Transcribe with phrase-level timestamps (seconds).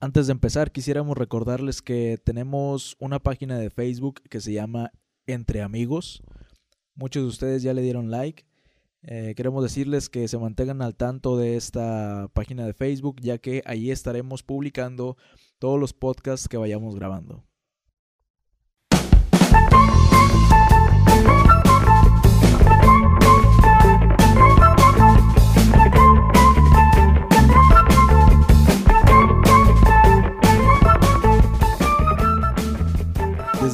[0.00, 4.92] Antes de empezar, quisiéramos recordarles que tenemos una página de Facebook que se llama
[5.26, 6.22] Entre Amigos.
[6.94, 8.46] Muchos de ustedes ya le dieron like.
[9.02, 13.60] Eh, queremos decirles que se mantengan al tanto de esta página de Facebook, ya que
[13.66, 15.16] ahí estaremos publicando
[15.58, 17.47] todos los podcasts que vayamos grabando.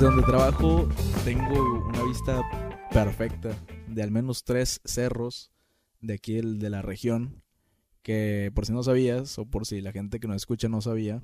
[0.04, 0.86] Donde trabajo
[1.24, 2.42] tengo una vista
[2.92, 3.56] perfecta
[3.88, 5.50] de al menos tres cerros
[6.02, 7.42] de aquí de la región
[8.02, 11.22] que por si no sabías o por si la gente que nos escucha no sabía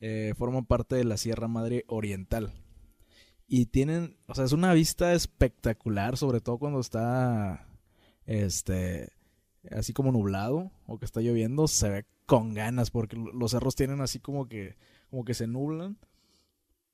[0.00, 2.52] eh, forman parte de la Sierra Madre Oriental.
[3.46, 7.68] Y tienen o sea es una vista espectacular sobre todo cuando está
[8.24, 9.12] este
[9.70, 14.00] así como nublado o que está lloviendo se ve con ganas porque los cerros tienen
[14.00, 14.74] así como que
[15.10, 15.96] como que se nublan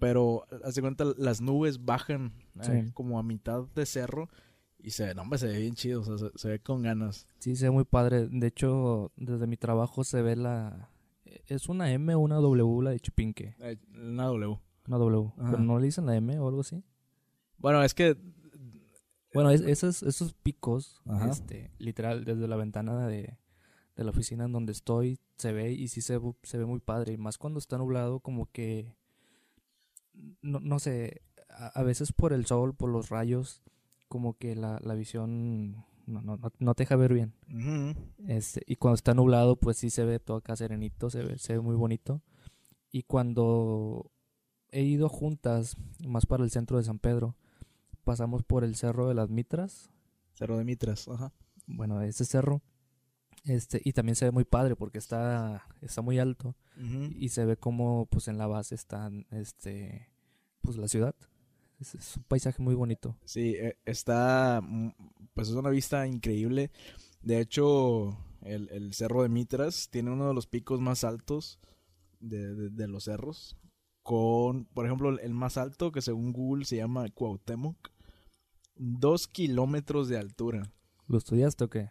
[0.03, 2.33] pero hace cuenta las nubes bajan
[2.69, 4.29] eh, como a mitad de cerro
[4.81, 7.29] y se ve, no, hombre, se ve bien chido, o sea, se, ve con ganas.
[7.39, 8.27] Sí, se ve muy padre.
[8.27, 10.91] De hecho, desde mi trabajo se ve la...
[11.47, 13.55] ¿Es una M o una W la de Chipinque?
[13.61, 14.59] Eh, una W.
[14.89, 15.33] Una W.
[15.37, 16.83] ¿Pero no le dicen la M o algo así?
[17.59, 18.17] Bueno, es que...
[19.33, 23.39] Bueno, esos, esos picos, este, literal, desde la ventana de,
[23.95, 27.13] de la oficina en donde estoy, se ve y sí se, se ve muy padre.
[27.13, 28.97] Y más cuando está nublado, como que
[30.43, 33.63] no, no sé, a, veces por el sol, por los rayos,
[34.09, 37.35] como que la, la visión no, no, no, te deja ver bien.
[38.27, 41.55] este, y cuando está nublado, pues sí se ve todo acá serenito, se ve, se
[41.55, 42.23] ve muy bonito.
[42.91, 44.11] Y cuando
[44.71, 47.37] he ido juntas, más para el centro de San Pedro,
[48.05, 49.91] pasamos por el Cerro de las Mitras.
[50.35, 51.33] Cerro de Mitras, ajá.
[51.67, 52.63] Bueno, ese cerro.
[53.45, 56.55] Este, y también se ve muy padre porque está, está muy alto.
[57.19, 60.09] Y se ve como pues en la base están este
[60.63, 61.15] pues la ciudad.
[61.81, 63.17] Es, un paisaje muy bonito.
[63.25, 64.91] Sí, e, está, mm,
[65.35, 66.71] pues es una vista increíble.
[67.23, 71.61] De hecho, el, Cerro de Mitras tiene uno de los picos más altos
[72.21, 73.57] de, los cerros.
[74.03, 77.91] Con, por ejemplo, el más alto, que según Google se llama Cuauhtémoc,
[78.75, 80.73] dos kilómetros de altura.
[81.07, 81.91] ¿Lo estudiaste o qué?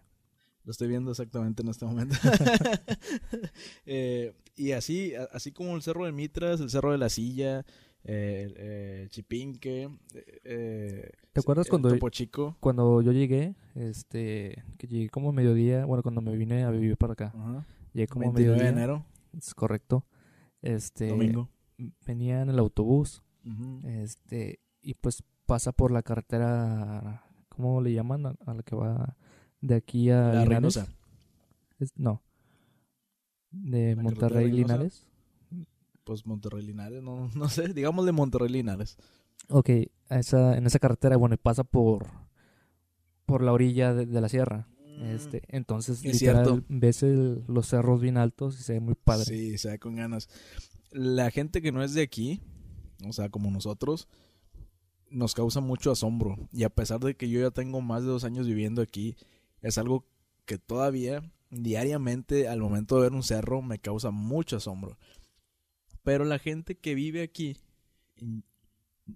[0.64, 2.16] Lo estoy viendo exactamente en este momento.
[3.86, 7.66] Eh, y así, así como el Cerro de Mitras, el Cerro de la Silla,
[8.04, 9.90] eh, eh, Chipinque.
[10.44, 12.58] Eh, ¿Te acuerdas cuando, Chico?
[12.60, 13.56] cuando yo llegué?
[13.76, 17.34] Este, que llegué como mediodía, bueno, cuando me vine a vivir para acá.
[17.94, 18.64] Llegué como mediodía.
[18.64, 19.06] de enero.
[19.38, 20.06] Es correcto.
[20.62, 21.50] Este, Domingo.
[22.06, 23.24] Venía en el autobús.
[23.84, 28.26] Este, y pues pasa por la carretera, ¿cómo le llaman?
[28.26, 29.16] A, la que va
[29.62, 30.80] de aquí a la Linares.
[31.96, 32.22] no.
[33.52, 35.06] De Monterrey Linares
[36.04, 38.98] pues Monterrey Linares, no, no sé, digamos de Monterrey Linares.
[39.50, 39.70] Ok,
[40.10, 42.08] esa, en esa carretera, bueno, pasa por,
[43.26, 44.68] por la orilla de, la sierra.
[44.86, 47.04] Mm, este, entonces, literal, ves
[47.48, 49.26] los cerros bien altos y se ve muy padre.
[49.26, 50.30] Sí, se ve con ganas.
[50.92, 52.42] La gente que no es de aquí,
[53.08, 54.08] o sea, como nosotros,
[55.10, 56.38] nos causa mucho asombro.
[56.52, 59.16] Y a pesar de que yo ya tengo más de dos años viviendo aquí,
[59.62, 60.06] es algo
[60.46, 64.98] que todavía, diariamente, al momento de ver un cerro, me causa mucho asombro.
[66.04, 67.58] Pero la gente que vive aquí,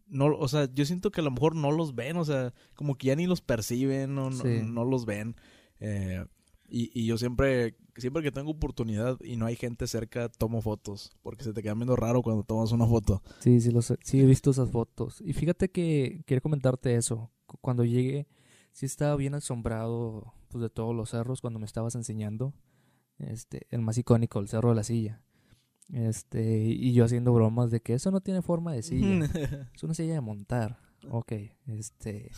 [0.08, 2.98] no, o sea, yo siento que a lo mejor no los ven, o sea, como
[2.98, 5.36] que ya ni los perciben, no, no, los ven.
[5.80, 6.24] Eh,
[6.68, 11.16] y, y, yo siempre, siempre que tengo oportunidad y no hay gente cerca, tomo fotos,
[11.22, 13.22] porque se te queda viendo raro cuando tomas una foto.
[13.40, 15.22] Sí, sí, sí he visto esas fotos.
[15.22, 17.32] Y fíjate que quiero comentarte eso.
[17.62, 18.28] Cuando llegué,
[18.72, 22.54] sí estaba bien asombrado pues, de todos los cerros cuando me estabas enseñando.
[23.18, 25.22] Este, el más icónico, el Cerro de la Silla.
[25.94, 29.26] Este, y yo haciendo bromas de que eso no tiene forma de silla.
[29.74, 30.80] es una silla de montar.
[31.10, 31.34] Ok,
[31.68, 32.32] este.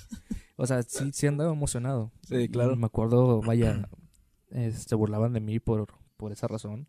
[0.57, 2.11] O sea, sí, sí andaba emocionado.
[2.23, 2.75] Sí, claro.
[2.75, 3.89] me acuerdo, vaya,
[4.49, 6.87] se burlaban de mí por, por esa razón.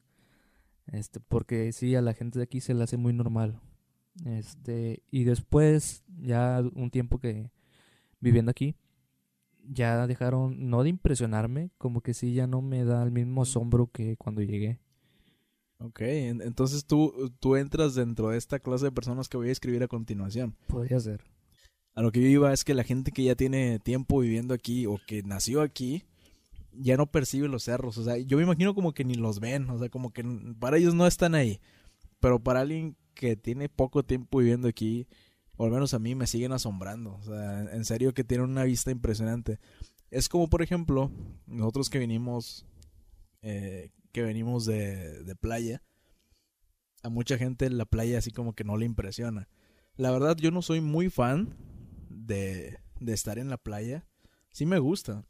[0.86, 3.60] Este, porque sí, a la gente de aquí se le hace muy normal.
[4.24, 7.50] Este, y después, ya un tiempo que
[8.20, 8.74] viviendo aquí,
[9.70, 13.90] ya dejaron, no de impresionarme, como que sí, ya no me da el mismo asombro
[13.92, 14.80] que cuando llegué.
[15.80, 19.82] Ok, entonces tú, tú entras dentro de esta clase de personas que voy a escribir
[19.82, 20.56] a continuación.
[20.66, 21.22] Podría ser.
[21.94, 24.86] A lo que yo iba es que la gente que ya tiene tiempo viviendo aquí
[24.86, 26.04] o que nació aquí,
[26.72, 27.98] ya no percibe los cerros.
[27.98, 29.68] O sea, yo me imagino como que ni los ven.
[29.70, 30.24] O sea, como que
[30.58, 31.60] para ellos no están ahí.
[32.20, 35.06] Pero para alguien que tiene poco tiempo viviendo aquí,
[35.58, 37.16] o al menos a mí me siguen asombrando.
[37.16, 39.58] O sea, en serio que tienen una vista impresionante.
[40.10, 41.10] Es como, por ejemplo,
[41.46, 41.98] nosotros que
[43.42, 45.82] eh, que venimos de, playa,
[47.02, 49.48] a mucha gente la playa así como que no le impresiona.
[49.96, 51.56] La verdad, yo no soy muy fan
[52.08, 54.06] de, de estar en la playa.
[54.52, 55.26] Sí me gusta.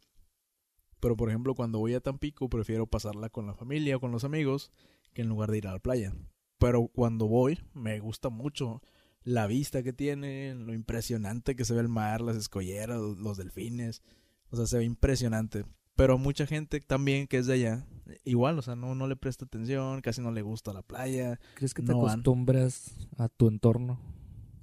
[1.01, 4.25] Pero por ejemplo, cuando voy a Tampico, prefiero pasarla con la familia o con los
[4.25, 4.73] amigos
[5.15, 6.13] que en lugar de ir a la playa.
[6.59, 8.83] Pero cuando voy, me gusta mucho
[9.23, 14.03] la vista que tiene, lo impresionante que se ve el mar, las escolleras, los delfines.
[14.50, 15.65] O sea, se ve impresionante.
[15.94, 17.87] Pero mucha gente también que es de allá,
[18.25, 21.41] igual, o sea, no, no le presta atención, casi no le gusta la playa.
[21.55, 24.00] ¿Crees que te acostumbras a tu entorno?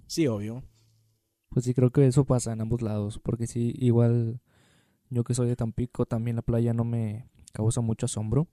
[0.07, 0.63] Sí, obvio.
[1.49, 4.41] Pues sí, creo que eso pasa en ambos lados, porque sí, igual
[5.09, 8.47] yo que soy de Tampico, también la playa no me causa mucho asombro.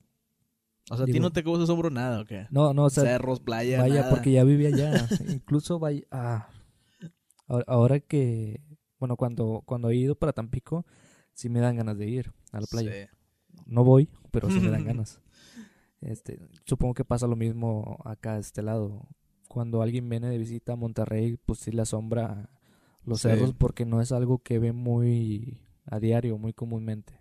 [0.91, 2.47] O sea, a ti no te causa asombro nada, ¿o qué?
[2.51, 3.05] No, no, o sea...
[3.05, 5.09] Cerros, playa, Vaya, porque ya vivía allá.
[5.29, 6.03] Incluso vaya...
[6.11, 6.49] Ah,
[7.67, 8.61] ahora que...
[8.99, 10.87] Bueno, cuando, cuando he ido para Tampico,
[11.35, 13.11] sí me dan ganas de ir a la playa.
[13.67, 15.21] No voy, pero sí me dan ganas.
[16.01, 19.09] Este, supongo que pasa lo mismo acá de este lado.
[19.49, 22.51] Cuando alguien viene de visita a Monterrey, pues sí le asombra
[23.05, 27.21] los cerros porque no es algo que ve muy a diario, muy comúnmente.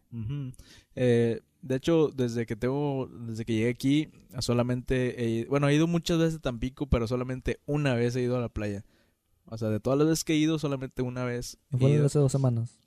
[0.95, 4.09] eh, de hecho, desde que tengo, desde que llegué aquí,
[4.39, 8.41] solamente, bueno, he ido muchas veces a Tampico, pero solamente una vez he ido a
[8.41, 8.83] la playa.
[9.45, 11.57] O sea, de todas las veces que he ido, solamente una vez.
[11.77, 12.79] ¿Fue hace dos semanas?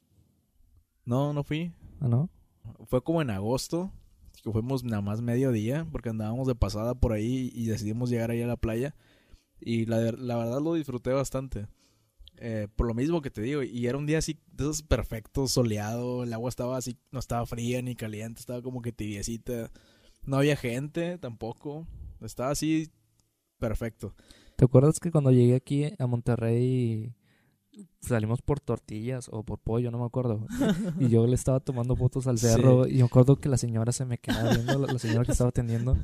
[1.05, 1.73] No, no fui.
[2.01, 2.31] ¿Ah, no?
[2.87, 3.93] Fue como en agosto,
[4.43, 8.43] que fuimos nada más mediodía, porque andábamos de pasada por ahí y decidimos llegar ahí
[8.43, 8.95] a la playa.
[9.61, 11.67] Y la, la verdad lo disfruté bastante.
[12.39, 15.53] Eh, por lo mismo que te digo, y era un día así, de esos perfectos,
[15.53, 19.71] soleado, el agua estaba así, no estaba fría ni caliente, estaba como que tibiecita.
[20.25, 21.87] No había gente tampoco,
[22.21, 22.91] estaba así
[23.59, 24.15] perfecto.
[24.57, 27.13] ¿Te acuerdas que cuando llegué aquí a Monterrey
[28.01, 30.47] salimos por tortillas o por pollo, no me acuerdo.
[31.01, 34.05] Y yo le estaba tomando fotos al cerro y me acuerdo que la señora se
[34.05, 35.97] me quedaba viendo, la, señora que estaba atendiendo,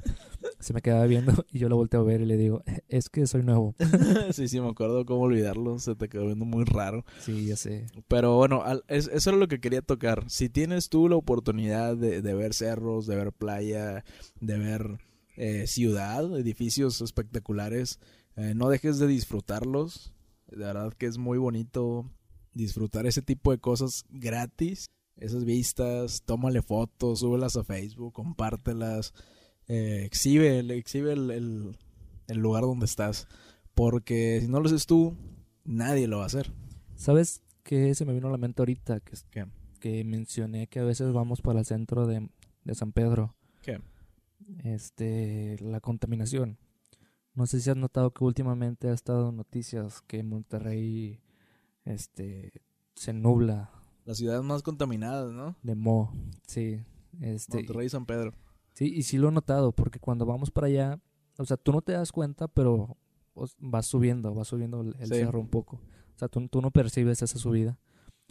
[0.59, 3.27] se me quedaba viendo y yo la volteo a ver y le digo, es que
[3.27, 3.75] soy nuevo.
[4.33, 7.05] sí, sí, me acuerdo cómo olvidarlo, se te quedó viendo muy raro.
[7.21, 7.87] Sí, ya sé.
[8.09, 10.25] Pero bueno, eso es lo que quería tocar.
[10.29, 14.05] Si tienes tú la oportunidad de, ver cerros, de ver playa,
[14.41, 14.99] de ver
[15.37, 18.01] eh, ciudad, edificios espectaculares,
[18.37, 20.15] eh, no dejes de disfrutarlos
[20.51, 22.11] de verdad que es muy bonito
[22.55, 24.91] disfrutar ese tipo de cosas gratis.
[25.17, 29.13] Esas vistas, tómale fotos, súbelas a Facebook, compártelas,
[29.69, 31.77] eh, exhibe, exhibe el,
[32.29, 33.29] lugar donde estás.
[33.75, 35.15] Porque si no lo haces tú,
[35.65, 36.53] nadie lo va a hacer.
[36.97, 39.01] ¿Sabes qué se me vino a la mente ahorita?
[39.01, 39.47] Que,
[39.79, 42.29] que mencioné que a veces vamos para el centro de,
[42.65, 43.35] de San Pedro.
[43.63, 43.79] ¿Qué?
[44.65, 46.59] Este, la contaminación.
[47.35, 51.21] No sé si has notado que últimamente ha estado noticias que Monterrey
[51.85, 52.63] este
[52.95, 53.71] se nubla.
[54.05, 55.57] Las ciudades más contaminadas, ¿no?
[55.63, 56.13] De Mo,
[56.47, 56.83] sí.
[57.21, 58.35] Este, Monterrey y San Pedro.
[58.73, 61.01] Sí, y sí lo he notado, porque cuando vamos para allá,
[61.39, 62.97] o sea, tú no te das cuenta, pero
[63.59, 65.77] vas subiendo, vas subiendo el, cerro un poco.
[66.15, 67.79] O sea, tú, tú, no percibes esa subida.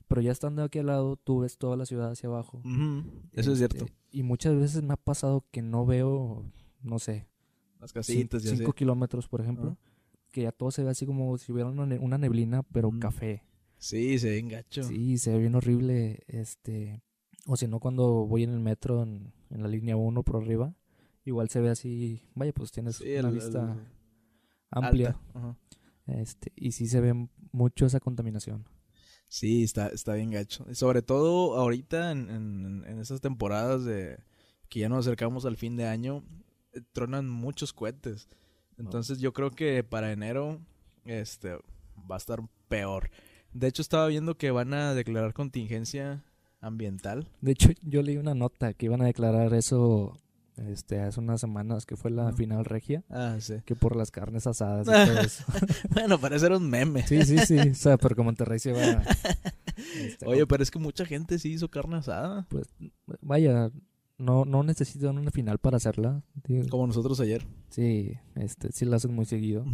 [0.07, 2.61] Pero ya estando aquí al lado, tú ves toda la ciudad hacia abajo.
[3.33, 3.85] Eso es cierto.
[3.85, 6.43] Este, y muchas veces me ha pasado que no veo,
[6.81, 7.28] no sé,
[7.79, 9.77] las casitas y Cinco kilómetros, por ejemplo.
[10.31, 13.43] Que ya todo se ve así como si hubiera una, neblina, pero café.
[13.77, 14.83] Sí, se ve engacho.
[14.83, 16.23] Sí, se ve bien horrible.
[16.27, 17.01] Este.
[17.45, 20.75] O si no, cuando voy en el metro en, la línea 1 por arriba,
[21.25, 22.21] igual se ve así.
[22.35, 23.77] Vaya, pues tienes una vista
[24.69, 25.19] amplia.
[26.05, 28.65] Este, y sí se ve mucho esa contaminación.
[29.27, 30.65] Sí, está, está bien gacho.
[30.73, 34.17] Sobre todo ahorita en, en, en esas temporadas de
[34.69, 36.23] que ya nos acercamos al fin de año,
[36.91, 38.27] tronan muchos cohetes.
[38.77, 40.59] Entonces yo creo que para enero
[41.05, 41.55] este
[42.09, 43.09] va a estar peor.
[43.53, 46.23] De hecho estaba viendo que van a declarar contingencia
[46.61, 47.27] ambiental.
[47.41, 50.17] De hecho yo leí una nota que iban a declarar eso
[50.67, 53.03] este hace unas semanas que fue la final regia.
[53.09, 53.55] Ah, sí.
[53.65, 55.43] Que por las carnes asadas y todo eso.
[55.89, 57.07] bueno, parece ser un meme.
[57.07, 57.57] Sí, sí, sí.
[57.57, 59.03] O sea, pero como Monterrey se va.
[59.95, 62.45] Este, Oye, pero es que mucha gente sí hizo carne asada.
[62.49, 62.67] Pues
[63.21, 63.71] vaya,
[64.19, 66.21] no, no necesitan una final para hacerla.
[66.69, 67.47] Como nosotros ayer.
[67.69, 69.65] Sí, este, sí la hacen muy seguido.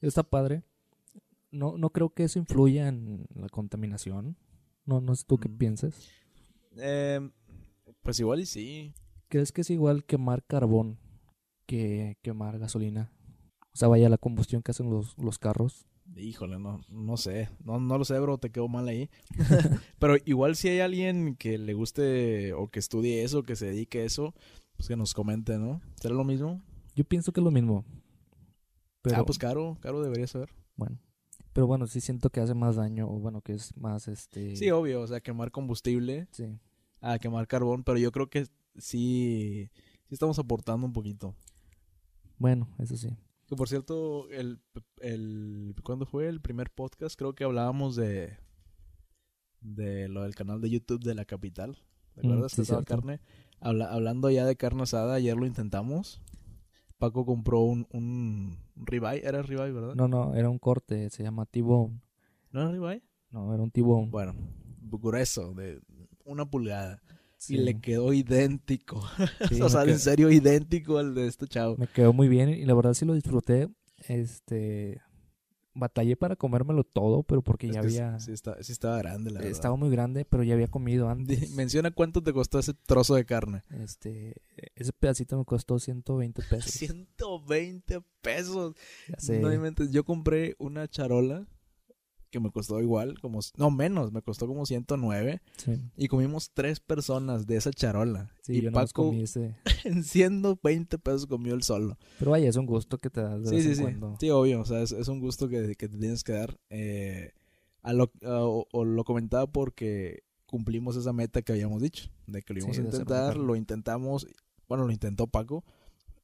[0.00, 0.64] Está padre.
[1.50, 4.36] No, no creo que eso influya en la contaminación.
[4.86, 6.08] No, no sé tú qué piensas.
[6.76, 7.30] Em,
[8.02, 8.94] pues igual y sí.
[9.28, 10.98] ¿Crees que es igual quemar carbón
[11.66, 13.12] que quemar gasolina?
[13.74, 15.86] O sea, vaya la combustión que hacen los, los carros.
[16.16, 17.48] Híjole, no, no sé.
[17.64, 19.10] No, no lo sé, bro, te quedo mal ahí.
[19.98, 24.00] Pero igual si hay alguien que le guste o que estudie eso, que se dedique
[24.00, 24.34] a eso,
[24.76, 25.80] pues que nos comente, ¿no?
[26.00, 26.62] ¿Será lo mismo?
[26.94, 27.84] Yo pienso que es lo mismo.
[29.02, 29.16] Pero...
[29.16, 30.50] Ah, pues caro, caro debería ser.
[30.76, 30.98] Bueno.
[31.52, 34.56] Pero bueno, sí siento que hace más daño, o bueno, que es más este...
[34.56, 36.28] Sí, obvio, o sea, quemar combustible.
[36.30, 36.58] Sí.
[37.00, 38.46] A quemar carbón, pero yo creo que
[38.76, 39.70] sí,
[40.06, 41.34] sí estamos aportando un poquito.
[42.38, 43.16] Bueno, eso sí.
[43.48, 44.60] Que por cierto, el,
[45.00, 47.18] el, ¿cuándo fue el primer podcast?
[47.18, 48.36] Creo que hablábamos de,
[49.60, 51.78] de lo del canal de YouTube de la capital.
[52.14, 52.52] ¿Te Mm, acuerdas?
[52.52, 53.20] sí, que carne.
[53.60, 56.20] Habla- hablando ya de carne asada, ayer lo intentamos.
[56.98, 59.94] Paco compró un, un ribeye, era ribeye, ¿verdad?
[59.94, 62.00] No, no, era un corte, se llama T-Bone.
[62.52, 63.02] ¿No era ribeye?
[63.30, 64.10] No, era un T-Bone.
[64.10, 64.34] Bueno,
[64.82, 65.80] grueso, de
[66.24, 67.00] una pulgada.
[67.38, 69.00] Sí, Y le quedó idéntico.
[69.50, 71.76] sí, o sea, quedó- en serio, idéntico al de este chavo.
[71.78, 73.68] Me quedó muy bien y la verdad sí lo disfruté.
[74.08, 75.00] Este
[75.74, 79.38] batallé para comérmelo todo, pero porque Es ya había sí, está- sí estaba grande, la
[79.38, 79.52] verdad.
[79.52, 81.52] estaba muy grande, pero ya había comido antes.
[81.52, 83.62] Menciona cuánto te costó ese trozo de carne.
[83.70, 84.42] Este,
[84.74, 86.72] ese pedacito me costó 120 pesos.
[86.72, 88.74] 120 pesos.
[89.08, 89.38] Ya sé.
[89.38, 89.84] No.
[89.90, 91.46] Yo compré una charola
[92.30, 96.80] que me costó igual, como no menos, me costó como 109 Sí, y comimos tres
[96.80, 98.30] personas de esa charola.
[98.42, 99.54] sí, y yo Paco comí ese.
[99.84, 101.96] en 120 pesos comió el solo.
[102.18, 103.82] Pero vaya, es un gusto que te das de Sí, vez sí, en sí.
[103.82, 104.16] cuando.
[104.20, 106.58] Sí, obvio, o sea, es, es un gusto que, que te tienes que dar.
[106.70, 107.32] Eh,
[107.82, 112.42] a lo, a- o, o lo comentaba porque cumplimos esa meta que habíamos dicho, de
[112.42, 114.26] que lo íbamos Sí, a intentar, lo intentamos,
[114.68, 115.62] bueno, lo intentó Paco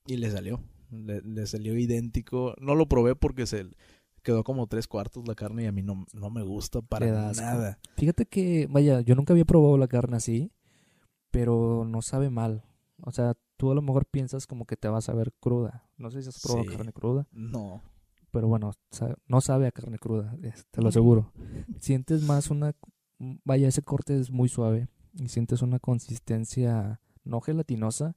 [0.07, 2.55] y le salió, le, le salió idéntico.
[2.59, 3.67] No lo probé porque se
[4.25, 7.79] quedó como tres cuartos la carne y a mí no, no me gusta para nada.
[7.97, 10.51] Fíjate que, vaya, yo nunca había probado la carne así,
[11.31, 12.65] pero no sabe mal.
[13.03, 15.89] O sea, tú a lo mejor piensas como que te vas a ver cruda.
[15.97, 16.77] No sé si has probado Sí.
[16.77, 17.83] carne cruda, No.
[18.31, 18.73] pero bueno,
[19.29, 20.37] no sabe a carne cruda,
[20.71, 20.89] te lo Mm.
[20.89, 21.33] aseguro.
[21.79, 22.75] Sientes más una,
[23.45, 28.17] vaya, ese corte es muy suave y sientes una consistencia no gelatinosa,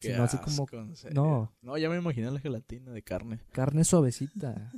[0.00, 0.66] Qué sino así como.
[1.62, 3.40] No, ya me imaginé la gelatina de carne.
[3.52, 4.70] carne suavecita.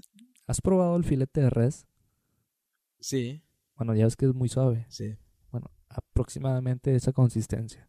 [0.50, 1.87] ¿Has probado el filete de res?
[2.99, 3.40] Sí,
[3.76, 4.85] Bueno, ya ves que es muy suave.
[4.88, 5.16] sí.
[5.52, 7.88] Bueno, aproximadamente esa consistencia.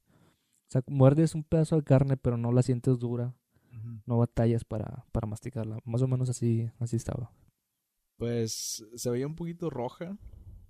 [0.68, 3.36] O sea, muerdes un pedazo de carne, pero no la sientes dura,
[4.06, 5.80] no batallas para, para masticarla.
[5.86, 7.32] Más o menos así, así estaba.
[8.18, 10.18] Pues se veía un poquito roja,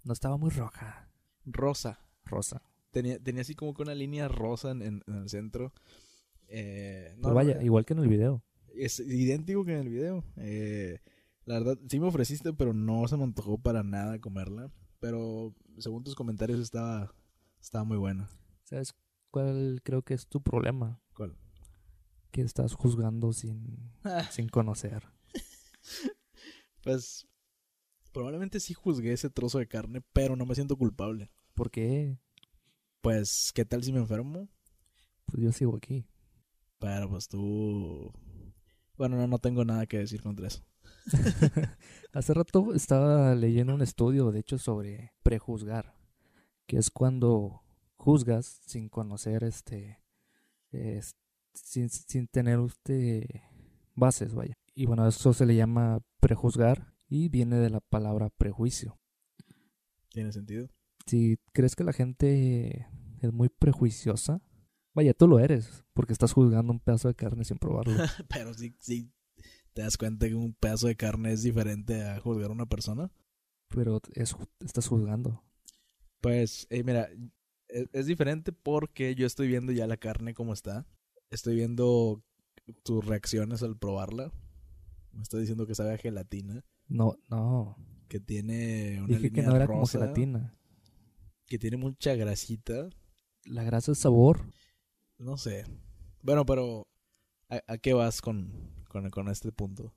[0.05, 1.09] No estaba muy roja,
[1.45, 1.99] rosa.
[2.25, 2.61] rosa.
[2.91, 5.73] Tenía, tenía así como que una línea rosa en, en- en el centro.
[6.47, 8.43] Eh, no, Pero vaya, no, igual que en el video.
[8.75, 10.23] es idéntico que en el video.
[10.37, 10.99] Eh,
[11.51, 14.71] la verdad, sí me ofreciste, pero no se me antojó para nada comerla.
[15.01, 17.13] Pero según tus comentarios estaba,
[17.59, 18.29] estaba muy buena.
[18.63, 18.93] ¿Sabes
[19.31, 21.01] cuál creo que es tu problema?
[21.13, 21.35] ¿Cuál?
[22.31, 23.91] Que estás juzgando sin,
[24.31, 25.03] sin conocer.
[26.83, 27.27] Pues
[28.13, 31.29] probablemente sí juzgué ese trozo de carne, pero no me siento culpable.
[31.53, 32.17] ¿Por qué?
[33.01, 34.47] Pues, ¿qué tal si me enfermo?
[35.25, 36.05] Pues yo sigo aquí.
[36.79, 38.13] Pero pues tú...
[38.95, 40.63] Bueno, no, no tengo nada que decir contra eso.
[42.13, 45.95] Hace rato estaba leyendo un estudio, de hecho, sobre prejuzgar,
[46.67, 47.61] que es cuando
[47.95, 49.99] juzgas sin conocer, este,
[50.71, 51.15] es-
[51.53, 53.23] sin, sin tener usted
[53.95, 54.57] bases, vaya.
[54.73, 58.97] Y bueno, eso se le llama prejuzgar y viene de la palabra prejuicio.
[60.09, 60.67] ¿Tiene sentido?
[61.05, 62.87] Si crees que la gente
[63.21, 64.41] es muy prejuiciosa,
[64.93, 67.93] vaya, tú lo eres, porque estás juzgando un pedazo de carne sin probarlo.
[68.29, 69.11] Pero sí, sí
[69.73, 73.11] te das cuenta que un pedazo de carne es diferente a juzgar a una persona.
[73.69, 75.43] pero es, estás juzgando.
[76.19, 77.09] Pues, eh, mira,
[77.69, 80.85] es, es diferente porque yo estoy viendo ya la carne como está.
[81.29, 82.21] Estoy viendo
[82.83, 84.31] tus reacciones al probarla.
[85.13, 87.77] Me está diciendo que sabe a gelatina, No, no.
[88.07, 90.53] que tiene una Dije que no era como rosa, gelatina.
[91.45, 92.89] que tiene mucha grasita.
[93.45, 94.41] La grasa es sabor.
[95.17, 95.65] No sé.
[96.21, 96.87] Bueno, pero
[97.49, 98.51] ¿a, a qué vas con,
[98.91, 99.93] con, este punto?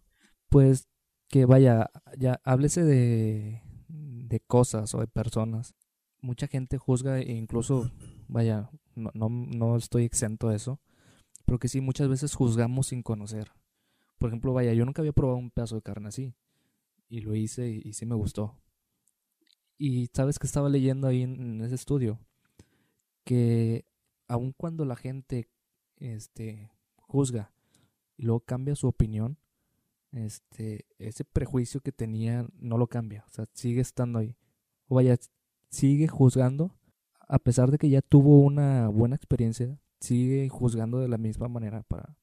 [0.49, 0.89] Pues
[1.29, 5.75] que vaya, ya háblese de, de cosas o de personas.
[6.21, 7.91] Mucha gente juzga e incluso,
[8.29, 10.81] vaya, no, no, no estoy exento de eso,
[11.45, 13.53] pero que sí, muchas veces juzgamos sin conocer.
[14.19, 16.35] Por ejemplo, vaya, yo nunca había probado un pedazo de carne así
[17.09, 18.57] y lo hice y, y sí me gustó.
[19.77, 22.21] Y sabes que estaba leyendo ahí en, en ese estudio
[23.25, 23.85] que
[24.29, 25.49] aun cuando la gente
[25.97, 27.54] este, juzga
[28.17, 29.39] y luego cambia su opinión,
[30.13, 34.37] este, ese prejuicio que tenía no lo cambia, o sea, sigue estando ahí.
[34.89, 35.17] O vaya,
[35.71, 36.77] sigue juzgando,
[37.29, 41.83] a pesar de que ya tuvo una buena experiencia, sigue juzgando de la misma manera
[41.85, 42.17] para,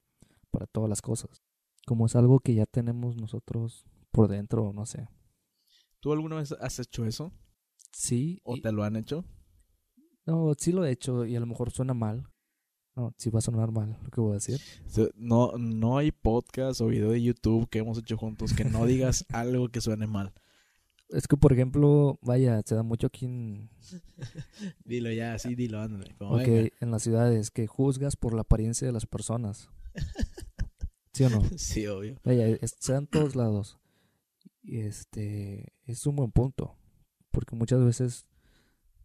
[0.50, 1.42] para todas las cosas.
[1.86, 5.08] Como es algo que ya tenemos nosotros por dentro, no sé.
[6.00, 7.32] ¿Tú alguna vez has hecho eso?
[7.92, 9.24] Sí, ¿O y- te lo han hecho?
[10.24, 12.28] no, sí lo he hecho y a lo mejor suena mal.
[12.94, 14.60] No, sí va a sonar mal lo que voy a decir.
[15.16, 19.24] No, no hay podcast o video de YouTube que hemos hecho juntos que no digas
[19.32, 20.32] algo que suene mal.
[21.08, 23.70] Es que, por ejemplo, vaya, se da mucho aquí en,
[24.84, 26.14] Dilo ya, sí, dilo, ándale.
[26.16, 26.70] como Ok, venga.
[26.80, 29.68] en las ciudades que juzgas por la apariencia de las personas.
[31.12, 31.42] ¿Sí o no?
[31.56, 32.16] sí, obvio.
[32.24, 33.78] Vaya, está en todos lados.
[34.62, 36.76] Y este es un buen punto.
[37.30, 38.26] Porque muchas veces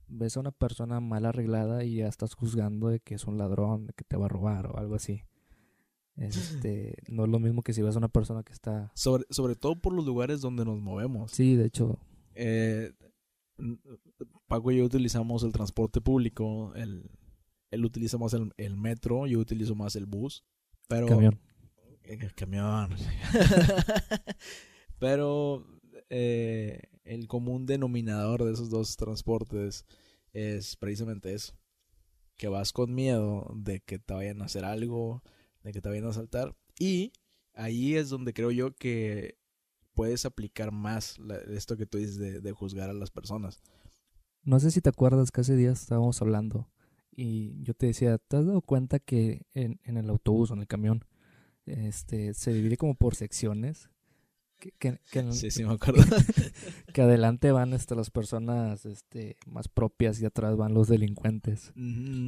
[0.07, 3.87] ves a una persona mal arreglada y ya estás juzgando de que es un ladrón,
[3.87, 5.23] de que te va a robar o algo así.
[6.15, 8.91] Este, no es lo mismo que si ves a una persona que está...
[8.95, 11.31] Sobre, sobre todo por los lugares donde nos movemos.
[11.31, 11.99] Sí, de hecho.
[12.35, 12.91] Eh,
[14.47, 17.09] Paco y yo utilizamos el transporte público, el,
[17.71, 20.43] él utiliza más el, el metro, yo utilizo más el bus.
[20.87, 21.39] Pero, camión.
[22.03, 22.95] El camión.
[24.99, 25.65] pero
[26.09, 29.85] eh, el común denominador de esos dos transportes
[30.33, 31.53] es precisamente eso.
[32.35, 35.23] Que vas con miedo de que te vayan a hacer algo,
[35.63, 36.55] de que te vayan a asaltar.
[36.79, 37.13] Y
[37.53, 39.37] ahí es donde creo yo que
[39.93, 41.17] puedes aplicar más
[41.49, 43.63] esto que tú dices de, juzgar a las personas.
[44.43, 46.69] No sé si te acuerdas que hace días estábamos hablando
[47.11, 50.59] y yo te decía, ¿te has dado cuenta que en, en el autobús o en
[50.59, 51.03] el camión
[51.65, 53.89] este, se divide como por secciones?
[54.59, 56.03] Que, que, sí, sí, me acuerdo.
[56.93, 61.71] que adelante van este, las personas este, más propias y atrás van los delincuentes.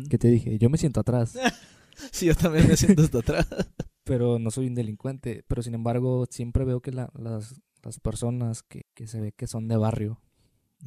[0.09, 1.33] Que te dije, yo me siento atrás.
[2.12, 3.48] sí, yo también me siento hasta atrás.
[4.03, 5.43] pero no soy un delincuente.
[5.48, 9.48] Pero sin embargo, siempre veo que la, las, las, personas que, que, se ve que
[9.48, 10.21] son de barrio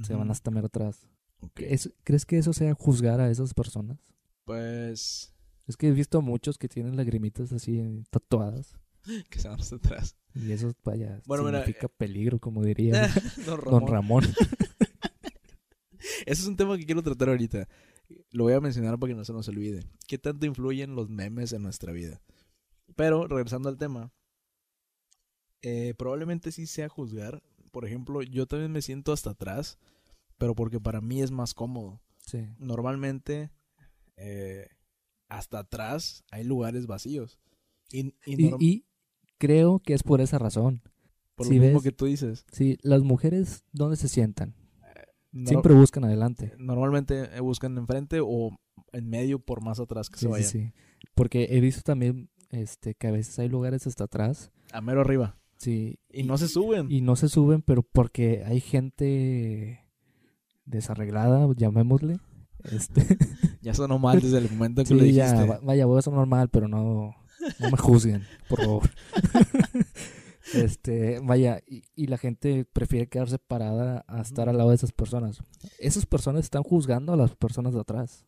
[0.02, 1.06] se van hasta medio atrás.
[1.54, 3.98] ¿Crees que eso sea juzgar a esas personas?
[4.44, 5.34] Pues...
[5.66, 8.76] Es que he visto a muchos que tienen lagrimitas así tatuadas.
[9.30, 10.16] Que se van hasta atrás.
[10.34, 13.08] Y eso, vaya, significa peligro, como diría
[13.46, 13.80] Don Ramón.
[13.80, 14.24] Don Ramón.
[16.26, 17.68] Ese es un tema que quiero tratar ahorita.
[18.30, 19.84] Lo voy a mencionar para que no se nos olvide.
[20.06, 22.20] ¿Qué tanto influyen los memes en nuestra vida?
[22.96, 24.12] Pero, regresando al tema,
[25.62, 27.42] eh, probablemente sí sea juzgar.
[27.70, 29.78] Por ejemplo, yo también me siento hasta atrás,
[30.38, 32.02] pero porque para mí es más cómodo.
[32.26, 32.48] Sí.
[32.58, 33.50] Normalmente,
[34.16, 34.68] eh,
[35.28, 37.38] hasta atrás hay lugares vacíos.
[37.90, 38.84] Y, y,
[39.42, 40.82] creo que es por esa razón.
[41.34, 42.46] Por lo mismo que tú dices.
[42.52, 44.54] Sí, las mujeres, ¿dónde se sientan?
[45.46, 46.52] Siempre buscan adelante.
[46.58, 48.56] Normalmente eh, buscan enfrente o
[48.92, 50.46] en medio por más atrás que se vayan.
[50.48, 50.72] Sí, sí.
[51.14, 54.52] Porque he visto también este que a veces hay lugares hasta atrás.
[54.72, 55.36] A mero arriba.
[55.56, 55.98] Sí.
[56.08, 56.92] Y, no se suben.
[56.92, 59.88] Y no se suben, pero porque hay gente
[60.66, 62.20] desarreglada, llamémosle.
[62.70, 63.04] Este.
[63.62, 65.20] ya sonó mal desde el momento que lo dijiste.
[65.20, 67.16] Ya, vaya, voy a sonar mal, pero no,
[67.58, 68.90] no me juzguen, por favor.
[70.54, 74.92] este, vaya, y, y, la gente prefiere quedarse parada a estar al lado de esas
[74.92, 75.42] personas.
[75.78, 78.24] Esas personas están juzgando a las personas de atrás.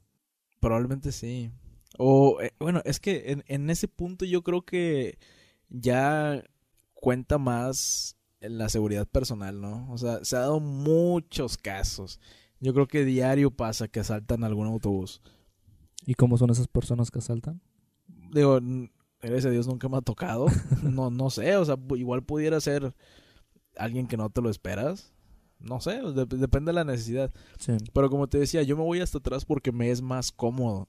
[0.60, 1.50] Probablemente sí.
[1.98, 5.18] O, eh, bueno, es que en, en ese punto yo creo que
[5.68, 6.42] ya
[6.94, 9.90] cuenta más la seguridad personal, ¿no?
[9.90, 12.20] O sea, se ha dado muchos casos.
[12.60, 15.20] Yo creo que diario pasa que asaltan algún autobús.
[16.06, 17.60] ¿Y cómo son esas personas que asaltan?
[18.32, 18.60] Digo,
[19.24, 20.46] gracias a Dios nunca me ha tocado.
[20.82, 22.94] no, no sé, o sea, igual pudiera ser
[23.76, 25.12] alguien que no te lo esperas.
[25.58, 27.32] No sé, depende de la necesidad.
[27.58, 27.72] Sí.
[27.92, 30.88] Pero como te decía, yo me voy hasta atrás porque me es más cómodo.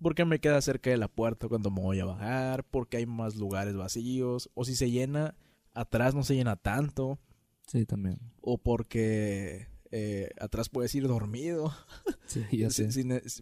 [0.00, 3.36] Porque me queda cerca de la puerta cuando me voy a bajar, porque hay más
[3.36, 5.36] lugares vacíos, o si se llena,
[5.74, 7.18] atrás no se llena tanto.
[7.66, 8.18] Sí, también.
[8.40, 11.72] O porque eh, atrás puedes ir dormido.
[12.26, 12.88] Sí, ya sé.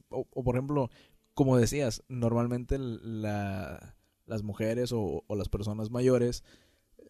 [0.08, 0.88] o, por ejemplo,
[1.34, 3.97] como decías, normalmente la,
[4.28, 6.44] las mujeres o, las personas mayores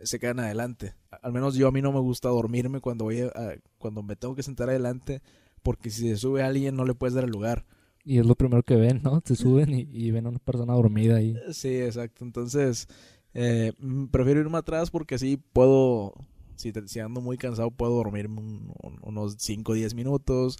[0.02, 0.94] se quedan adelante.
[1.22, 3.33] Al menos yo a mí no me gusta dormirme cuando voy a,
[3.78, 5.22] cuando me tengo que sentar adelante
[5.62, 7.66] porque si se sube alguien no le puedes dar el lugar.
[8.04, 9.20] Y es lo primero que ven, ¿no?
[9.24, 11.37] Se suben y, ven a una persona dormida ahí.
[11.52, 12.24] Sí, exacto.
[12.24, 12.88] Entonces,
[13.35, 13.72] eh,
[14.11, 16.14] prefiero irme atrás porque así puedo,
[16.54, 18.40] si, si ando muy cansado, puedo dormirme
[19.02, 20.59] unos 5 o 10 minutos.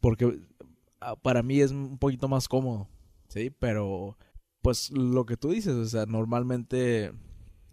[0.00, 0.40] Porque
[1.00, 2.88] ah, para mí es un poquito más cómodo.
[3.28, 4.18] Sí, pero
[4.62, 7.12] pues lo que tú dices, o sea, normalmente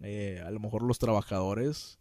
[0.00, 1.98] eh, a lo mejor los trabajadores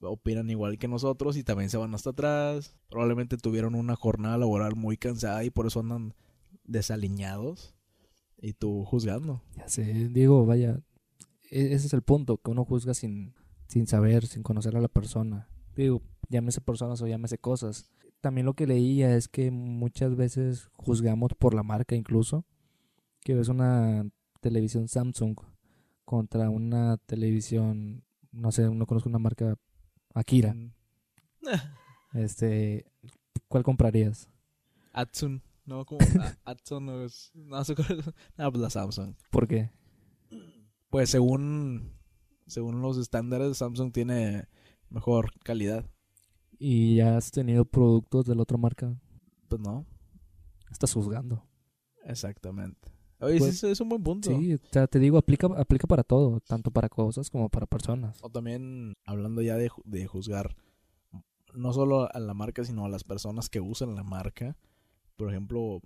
[0.00, 2.76] opinan igual que nosotros y también se van hasta atrás.
[2.88, 6.14] Probablemente tuvieron una jornada laboral muy cansada y por eso andan
[6.64, 7.74] desaliñados.
[8.40, 9.42] Y tú juzgando.
[9.56, 10.80] Ya sé, digo, vaya,
[11.50, 13.34] e-, ese es el punto, que uno juzga sin,
[13.68, 15.48] sin saber, sin conocer a la persona.
[15.76, 17.92] Digo, llámese personas o llámese cosas.
[18.20, 22.44] También lo que leía es que muchas veces juzgamos por la marca incluso
[23.24, 24.04] que ves una
[24.42, 25.36] televisión Samsung
[26.04, 29.56] contra una televisión, no sé, no conozco una marca
[30.12, 30.52] Akira.
[30.52, 30.72] Mm.
[32.14, 32.84] este,
[33.48, 34.28] ¿cuál comprarías?
[34.92, 36.00] Atsun, no como
[36.44, 37.62] Atsun no es, no,
[38.50, 39.14] pues la Samsung.
[39.30, 39.70] ¿Por qué?
[40.90, 41.94] Pues según
[42.46, 44.48] según los estándares Samsung tiene
[44.90, 45.88] mejor calidad.
[46.58, 48.94] ¿Y ya has tenido productos de la otra marca?
[49.48, 49.86] Pues no.
[50.70, 51.46] Estás juzgando.
[52.04, 52.91] Exactamente.
[53.22, 54.28] Oye, Pues, sí, es un buen punto.
[54.28, 58.18] Sí, o sea, te digo, aplica, aplica para todo, tanto para cosas como para personas.
[58.20, 60.56] O también, hablando ya de, de juzgar,
[61.54, 64.56] no solo a la marca, sino a las personas que usan la marca.
[65.16, 65.80] Por ejemplo,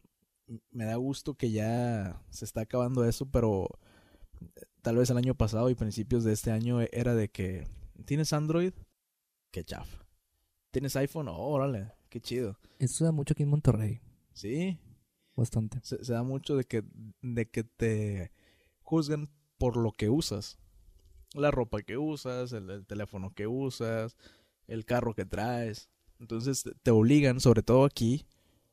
[0.70, 3.68] me da gusto que ya se está acabando eso, pero
[4.56, 7.66] eh, tal vez el año pasado y principios de este año e- era de que,
[8.06, 8.72] ¿tienes Android?
[9.50, 10.06] Qué chafa.
[10.70, 11.28] ¿Tienes iPhone?
[11.28, 12.58] Oh, órale, qué chido.
[12.78, 14.00] Eso da mucho aquí en Monterrey,
[14.32, 14.78] Sí,
[15.36, 15.78] bastante.
[15.82, 16.82] se, se da mucho de que,
[17.22, 18.32] de que te
[18.82, 20.58] juzgan por lo que usas.
[21.34, 24.16] La ropa que usas, el, el teléfono que usas,
[24.66, 25.90] el carro que traes.
[26.18, 28.26] Entonces te- te obligan, sobre todo aquí,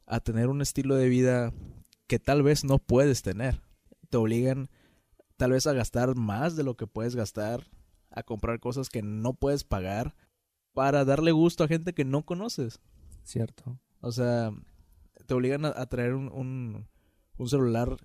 [0.05, 1.53] a tener un estilo de vida
[2.07, 3.61] que tal vez no puedes tener.
[4.09, 4.69] Te obligan
[5.37, 7.67] tal vez a gastar más de lo que puedes gastar,
[8.11, 10.15] a comprar cosas que no puedes pagar,
[10.73, 12.79] para darle gusto a gente que no conoces.
[13.23, 13.79] Cierto.
[14.01, 14.51] O sea,
[15.25, 16.87] te obligan a, a traer un, un,
[17.37, 17.97] un celular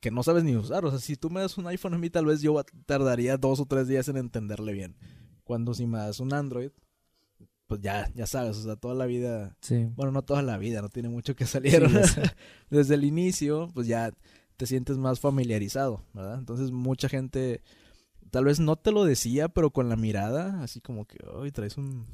[0.00, 0.84] que no sabes ni usar.
[0.84, 3.60] O sea, si tú me das un iPhone a mí, tal vez yo tardaría dos
[3.60, 4.96] o tres días en entenderle bien.
[5.44, 6.70] Cuando si me das un Android,
[7.66, 9.88] pues ya, ya sabes, o sea, toda la vida, Sí.
[9.94, 11.86] bueno, no toda la vida, no tiene mucho que salir.
[12.08, 12.20] Sí.
[12.70, 14.12] Desde el inicio, pues ya
[14.56, 16.38] te sientes más familiarizado, ¿verdad?
[16.38, 17.62] Entonces mucha gente
[18.30, 21.76] tal vez no te lo decía, pero con la mirada, así como que, hoy traes
[21.76, 22.06] un,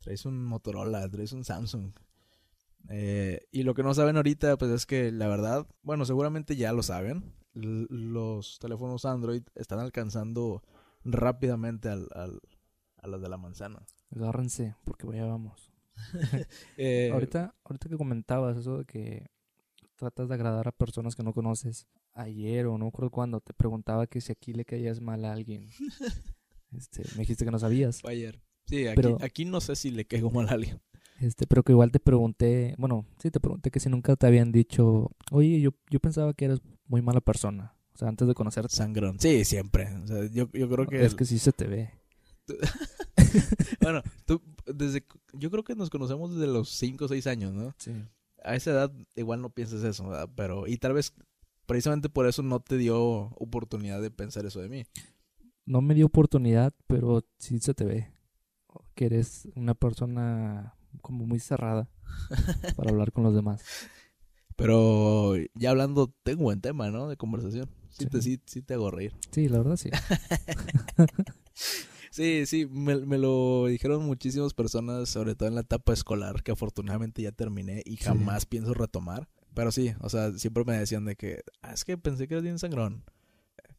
[0.00, 1.92] traes un Motorola, traes un Samsung.
[2.90, 6.72] Eh, y lo que no saben ahorita, pues es que la verdad, bueno, seguramente ya
[6.72, 10.62] lo saben, l- los teléfonos Android están alcanzando
[11.04, 12.40] rápidamente al, al-
[12.98, 13.86] a las de la manzana.
[14.14, 15.70] Agárrense, porque por allá vamos.
[16.76, 19.26] Eh, ahorita, ahorita que comentabas eso de que
[19.96, 24.06] tratas de agradar a personas que no conoces, ayer o no recuerdo cuándo, te preguntaba
[24.06, 25.68] que si aquí le caías mal a alguien.
[26.76, 28.00] Este, me dijiste que no sabías.
[28.00, 28.42] fue ayer.
[28.66, 30.80] Sí, aquí, Pero- aquí no sé si le caigo mal a alguien.
[31.20, 34.52] Este, pero que igual te pregunté, bueno, sí te pregunté que si nunca te habían
[34.52, 37.74] dicho, oye, yo, yo pensaba que eras muy mala persona.
[37.94, 38.74] O sea, antes de conocerte.
[38.74, 39.20] Sangrón.
[39.20, 39.94] Sí, siempre.
[40.02, 41.04] O sea, yo, yo creo que...
[41.04, 41.90] Es que sí se te ve.
[43.80, 45.04] Bueno, tú, desde...
[45.32, 47.74] Yo creo que nos conocemos desde los 5 o 6 años, ¿no?
[47.78, 47.92] Sí.
[48.44, 50.30] A esa edad igual no piensas eso, ¿verdad?
[50.36, 50.68] Pero...
[50.68, 51.12] Y tal vez
[51.66, 54.84] precisamente por eso no te dio oportunidad de pensar eso de mí.
[55.66, 58.12] No me dio oportunidad, pero sí se te ve.
[58.94, 61.88] Que eres una persona como muy cerrada
[62.76, 63.62] para hablar con los demás.
[64.56, 67.08] Pero ya hablando, tengo buen tema, ¿no?
[67.08, 67.68] De conversación.
[67.90, 68.06] Sí, Sí.
[68.10, 69.12] Te, sí, sí te hago reír.
[69.30, 69.90] Sí, la verdad sí.
[72.10, 76.52] Sí, sí, me, me lo dijeron muchísimas personas, sobre todo en la etapa escolar, que
[76.52, 78.04] afortunadamente ya terminé y Sí.
[78.04, 79.28] jamás pienso retomar.
[79.52, 82.44] Pero sí, o sea, siempre me decían de que, ah, es que pensé que eras
[82.44, 83.02] bien sangrón.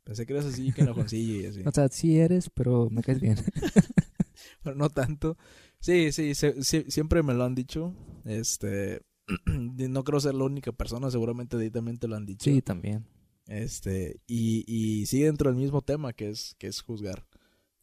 [0.04, 1.62] Pensé que eras así, que enojoncillo y así.
[1.65, 3.38] O sea, sí eres, pero me caes bien.
[4.63, 5.38] Pero no tanto.
[5.86, 7.93] Sí, sí, se- sí, siempre me lo han dicho.
[8.24, 9.04] Este,
[9.45, 12.50] no creo ser la única persona, seguramente de ahí también te lo han dicho.
[12.50, 13.06] Sí, también.
[13.45, 17.28] Este, y, y sigue dentro del mismo tema que es, que es juzgar.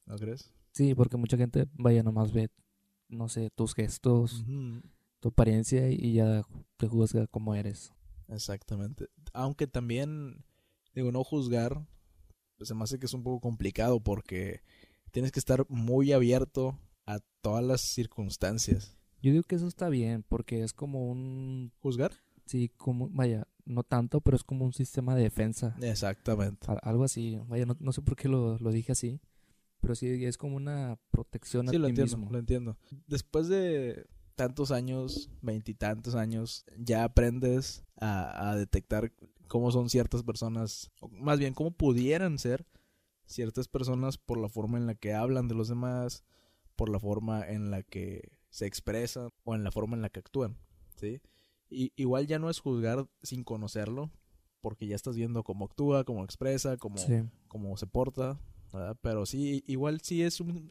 [0.05, 0.53] ¿No crees?
[0.73, 2.49] Sí, porque mucha gente, vaya, nomás ve,
[3.09, 4.45] no sé, tus gestos,
[5.21, 6.43] tu apariencia y ya
[6.79, 7.93] te juzga como eres.
[8.27, 9.11] Exactamente.
[9.33, 10.45] Aunque también,
[10.93, 11.87] digo, no juzgar,
[12.57, 14.62] pues se me hace que es un poco complicado porque
[15.12, 18.97] tienes que estar muy abierto a todas las circunstancias.
[19.23, 22.12] Yo digo que eso está bien, porque es como un, ¿Juzgar?
[22.47, 25.77] sí, como, vaya, no tanto, pero es como un sistema de defensa.
[25.81, 26.67] Exactamente.
[26.71, 29.21] a- Algo así, vaya, no, no sé por qué lo, lo dije así,
[29.81, 32.33] pero sí es como una protección a Sí, lo ti entiendo, mismo.
[32.33, 32.77] lo entiendo.
[33.07, 39.12] Después de tantos años, veintitantos años, ya aprendes a, a detectar
[39.47, 42.67] cómo son ciertas personas, o más bien cómo pudieran ser
[43.27, 46.25] ciertas personas por la forma en la que hablan de los demás,
[46.77, 50.21] por la forma en la que se expresan o en la forma en la que
[50.21, 50.57] actúan,
[50.97, 51.21] ¿sí?
[51.71, 54.11] Y, igual ya no es juzgar sin conocerlo,
[54.61, 58.39] porque ya estás viendo cómo actúa, cómo expresa, cómo, Sí, cómo se porta,
[58.73, 58.97] ¿verdad?
[59.01, 60.71] Pero sí, igual sí es un,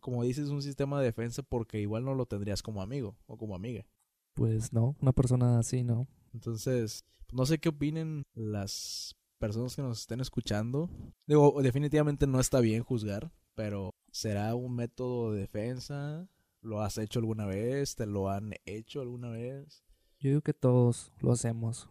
[0.00, 3.54] como dices, un sistema de defensa porque igual no lo tendrías como amigo o como
[3.54, 3.86] amiga.
[4.34, 6.08] pues no, una persona así, no.
[6.32, 10.88] Entonces, no sé qué opinen las personas que nos estén escuchando.
[11.26, 16.28] Digo, definitivamente no está bien juzgar, pero ¿será un método de defensa?
[16.62, 17.94] ¿Lo has hecho alguna vez?
[17.94, 19.82] ¿Te lo han hecho alguna vez?
[20.18, 21.88] Yo digo que todos lo hacemos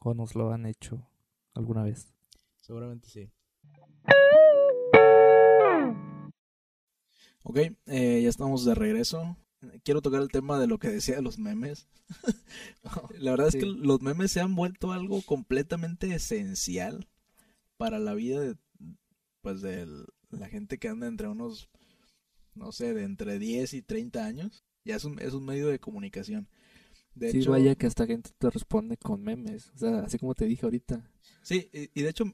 [0.00, 1.08] o nos lo han hecho
[1.54, 2.12] alguna vez.
[2.60, 3.30] Seguramente sí.
[7.44, 9.36] Ok, eh, ya estamos de regreso.
[9.82, 11.88] Quiero tocar el tema de lo que decía de los memes.
[13.18, 17.08] la verdad es que los memes se han vuelto algo completamente esencial
[17.76, 18.56] para la vida de,
[19.40, 19.88] pues, de
[20.32, 21.68] la gente que anda entre unos,
[22.54, 24.64] no sé, de entre 10 y 30 años.
[24.84, 26.48] Ya es un, es un medio de comunicación.
[27.14, 29.70] De sí, vaya que hasta gente te responde con memes.
[29.74, 31.10] O sea, así como te dije ahorita.
[31.42, 32.24] Sí, y, de hecho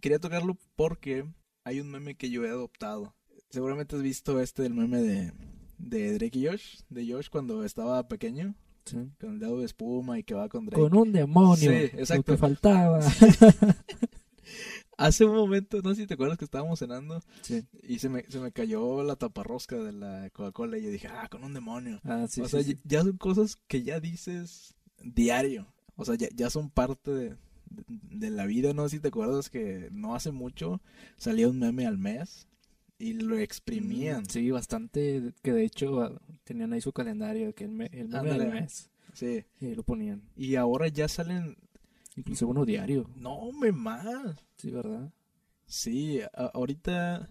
[0.00, 1.24] quería tocarlo porque
[1.64, 3.14] hay un meme que yo he adoptado.
[3.50, 5.32] Seguramente has visto este del meme de,
[5.78, 6.80] de Drake y Josh.
[6.88, 8.54] De Josh cuando estaba pequeño.
[8.84, 8.96] Sí.
[9.20, 10.80] Con el dedo de espuma y que va con Drake.
[10.80, 11.70] Con un demonio.
[11.70, 12.32] Sí, exacto.
[12.32, 13.00] Lo que faltaba.
[14.96, 17.22] Hace un momento, no sé si te acuerdas que estábamos cenando
[17.82, 21.28] y se me, se me cayó la taparrosca de la Coca-Cola y yo dije, ah,
[21.30, 22.00] con un demonio.
[22.04, 25.66] Ah, sí, o sea, ya son cosas que ya dices diario.
[25.96, 27.36] O sea, ya, ya son parte de,
[27.86, 28.88] de, la vida, ¿no?
[28.88, 30.80] sé Si te acuerdas que no hace mucho
[31.16, 32.48] salía un meme al mes
[32.98, 34.22] y lo exprimían.
[34.22, 38.50] Mm, sí, bastante, que de hecho ah, tenían ahí su calendario, que el, meme al
[38.50, 38.90] mes.
[39.12, 39.44] Sí.
[39.60, 40.22] Y lo ponían.
[40.36, 41.56] Y ahora ya salen
[42.18, 43.08] Incluso uno diario.
[43.14, 44.44] No, me más.
[44.56, 45.12] Sí, ¿verdad?
[45.66, 47.30] Sí, ahorita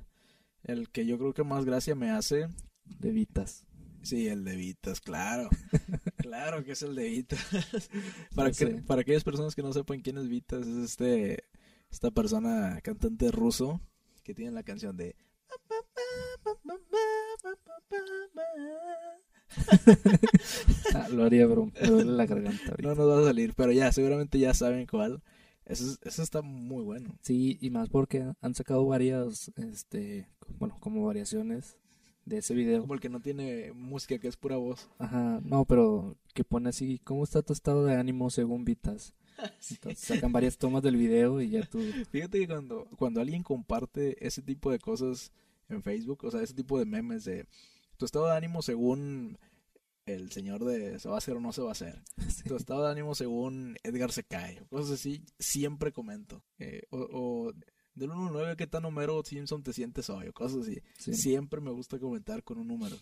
[0.64, 2.48] el que yo creo que más gracia me hace.
[2.86, 3.66] De Vitas.
[4.02, 5.50] Sí, el de Vitas, claro.
[6.16, 7.46] claro que es el de Vitas.
[8.36, 11.44] para, que, para aquellas personas que no sepan quién es Vitas, es este
[11.90, 13.82] esta persona cantante ruso
[14.24, 15.18] que tiene la canción de
[20.94, 21.72] Ah, lo haría, bro.
[21.82, 22.76] la garganta.
[22.82, 25.22] No nos va a salir, pero ya, seguramente ya saben cuál.
[25.66, 27.18] Eso, eso está muy bueno.
[27.22, 31.78] Sí, y más porque han sacado varias, este, bueno, como variaciones
[32.28, 32.82] de ese video.
[32.82, 34.90] Como el que no tiene música, que es pura voz.
[35.00, 39.14] Ajá, no, pero que pone así, ¿cómo está tu estado de ánimo según Vitas?
[39.96, 41.80] sacan varias tomas del video y ya tú...
[42.12, 45.32] Fíjate que cuando, cuando alguien comparte ese tipo de cosas
[45.70, 47.46] en Facebook, o sea, ese tipo de memes de
[47.98, 49.38] tu estado de ánimo según
[50.06, 52.02] el señor de se va a hacer o no se va a hacer.
[52.48, 54.66] Tu estado de ánimo según Edgar se cae.
[54.70, 56.44] Cosas así, siempre comento.
[56.60, 57.54] Eh, o, o,
[57.94, 60.28] del 1 al 9, ¿qué tan Homero Simpson te sientes hoy?
[60.28, 60.82] O cosas así.
[60.98, 62.96] Siempre me gusta comentar con un número.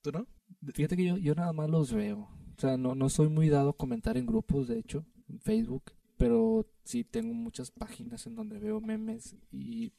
[0.00, 0.26] ¿Tú no?
[0.72, 2.28] Fíjate que yo, yo nada más los veo.
[2.56, 5.92] O sea, no, no soy muy dado a comentar en grupos, de hecho, en Facebook.
[6.16, 9.92] Pero sí tengo muchas páginas en donde veo memes y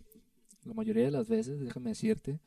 [0.64, 2.40] la mayoría de las veces, déjame decirte,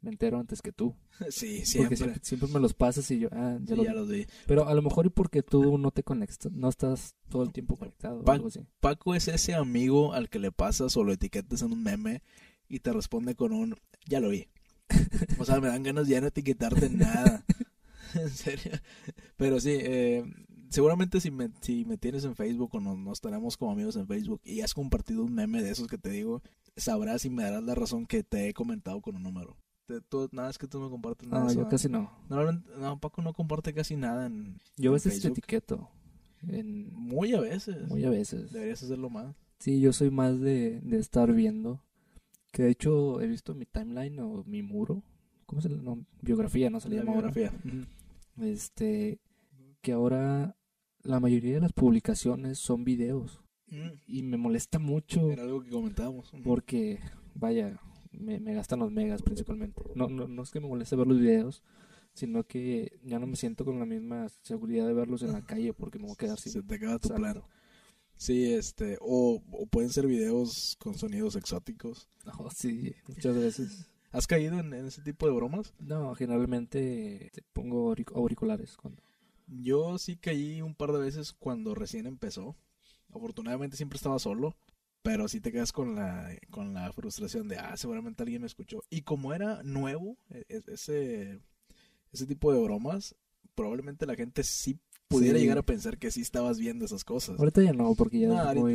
[0.00, 0.94] me entero antes que tú.
[1.30, 1.96] Sí, siempre.
[1.96, 4.26] Porque siempre, me los pasas y yo, ah, ya, los vi.
[4.46, 7.76] Pero a lo mejor y porque tú no te conectas, no estás todo el tiempo
[7.76, 8.22] conectado.
[8.80, 12.22] Paco es ese amigo al que le pasas o lo etiquetas en un meme
[12.68, 13.74] y te responde con un,
[14.06, 14.48] ya lo vi.
[15.38, 17.44] o sea, me dan ganas ya no etiquetarte nada.
[18.14, 18.72] en serio.
[19.36, 20.24] Pero sí, eh,
[20.70, 24.40] seguramente si me, si me tienes en Facebook o nos tenemos como amigos en Facebook
[24.44, 26.42] y has compartido un meme de esos que te digo,
[26.76, 29.56] sabrás y me darás la razón que te he comentado con un número
[30.32, 31.44] nada es que tú no compartes nada.
[31.44, 32.10] No, yo casi no.
[32.28, 34.58] No, Paco no comparte casi nada en.
[34.76, 35.88] Yo a veces te etiqueto.
[36.46, 36.94] En...
[36.94, 37.88] Muy a veces.
[37.88, 38.52] Muy a veces.
[38.52, 39.34] Deberías hacerlo más.
[39.58, 41.82] Sí, yo soy más de, de estar viendo.
[42.52, 45.02] Que de hecho he visto mi timeline o mi muro.
[45.46, 45.96] ¿Cómo se llama?
[46.20, 47.52] biografía, no se le biografía.
[48.40, 49.20] Este.
[49.80, 50.56] Que ahora
[51.02, 53.40] la mayoría de las publicaciones son videos.
[53.68, 53.88] Mm.
[54.06, 55.30] Y me molesta mucho.
[55.30, 56.30] Era algo que comentábamos.
[56.44, 57.00] Porque,
[57.34, 57.78] vaya,
[58.18, 59.82] me, me gastan los megas principalmente.
[59.94, 61.62] No, no, no es que me moleste ver los videos,
[62.14, 65.72] sino que ya no me siento con la misma seguridad de verlos en la calle
[65.72, 66.52] porque me voy a quedar sin.
[66.52, 67.42] Se te acaba tu plan.
[68.16, 72.08] Sí, este, o, o, pueden ser videos con sonidos exóticos.
[72.38, 73.88] Oh, sí, muchas veces.
[74.12, 75.72] ¿Has caído en, ese tipo de bromas?
[75.78, 79.02] No, generalmente te pongo auriculares cuando.
[79.46, 82.54] Yo sí caí un par de veces cuando recién empezó.
[83.14, 84.56] Afortunadamente siempre estaba solo
[85.02, 88.84] pero si te quedas con la, con la frustración de, ah, seguramente alguien me escuchó.
[88.90, 91.40] Y como era nuevo e, e, ese,
[92.12, 93.14] ese tipo de bromas,
[93.54, 97.38] probablemente la gente sí pudiera llegar a pensar que sí estabas viendo esas cosas.
[97.38, 98.68] Ahorita ya no, porque ya no,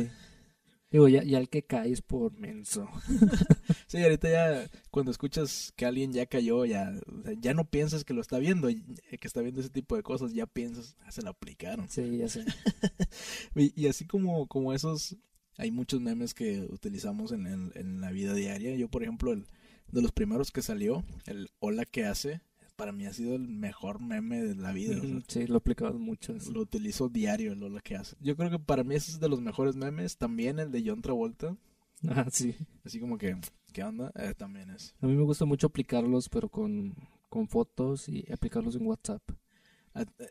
[0.94, 2.88] Digo, ya, ya el que cae es por menso.
[3.88, 6.92] sí, ahorita ya cuando escuchas que alguien ya cayó, ya,
[7.40, 10.46] ya no piensas que lo está viendo, que está viendo ese tipo de cosas, ya
[10.46, 11.88] piensas, ah, se lo aplicaron.
[11.88, 12.44] Sí, ya sé.
[13.56, 15.16] y, y, así como, como esos
[15.56, 18.74] hay muchos memes que utilizamos en, en, la vida diaria.
[18.76, 19.46] Yo, por ejemplo, el
[19.92, 22.40] de los primeros que salió, el hola que hace,
[22.76, 24.96] para mí ha sido el mejor meme de la vida.
[25.28, 26.34] sí, lo he aplicado mucho.
[26.52, 28.16] Lo utilizo diario, el hola que hace.
[28.20, 30.16] Yo creo que para mí ese es de los mejores memes.
[30.16, 31.56] También el de John Travolta.
[32.06, 32.54] Ah, sí.
[32.84, 33.34] Así como que,
[33.72, 34.12] ¿qué onda?
[34.16, 34.94] Eh, también es.
[35.00, 36.94] A mí me gusta mucho aplicarlos, pero con,
[37.30, 39.22] con fotos y aplicarlos en WhatsApp.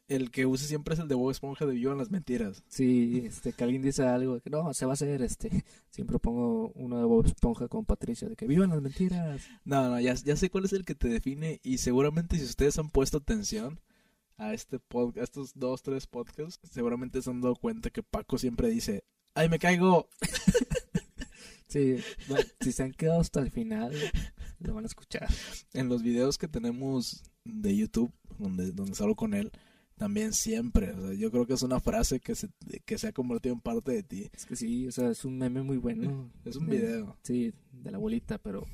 [0.08, 2.64] El que use siempre es el de Bob Esponja de Vivan las Mentiras.
[2.68, 5.50] Sí, este, que alguien dice algo, que no, se va a hacer, este,
[5.90, 9.42] siempre pongo uno de Bob Esponja con Patricia, de que vivan las mentiras.
[9.64, 12.78] No, no, ya, ya sé cuál es el que te define y seguramente si ustedes
[12.78, 13.80] han puesto atención
[14.38, 18.68] a este a estos dos, tres podcasts, seguramente se han dado cuenta que Paco siempre
[18.68, 20.10] dice, ¡ay, me caigo!
[21.70, 21.98] sí,
[22.60, 23.94] si se han quedado hasta el final,
[24.60, 25.28] lo van a escuchar.
[25.74, 29.52] En los videos que tenemos de YouTube, donde, donde salgo con él,
[29.98, 30.92] también siempre.
[30.92, 32.50] O sea, yo creo que es una frase que se,
[32.86, 34.30] que se ha convertido en parte de ti.
[34.34, 36.32] Es que sí, o sea, es un meme muy bueno.
[36.46, 37.18] Es un video.
[37.24, 38.66] Sí, de la abuelita, pero